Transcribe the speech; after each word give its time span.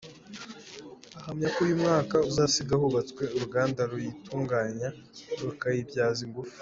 Ahamya 1.19 1.47
ko 1.55 1.59
uyu 1.65 1.75
mwaka 1.81 2.15
uzasiga 2.29 2.73
hubatswe 2.81 3.23
uruganda 3.35 3.81
ruyitunganya 3.91 4.87
rukayibyaza 5.39 6.19
ingufu. 6.27 6.57